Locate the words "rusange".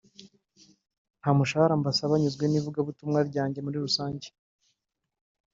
3.85-4.27